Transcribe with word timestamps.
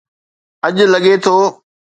اڄ 0.67 0.75
لڳي 0.93 1.13
ٿو 1.23 1.35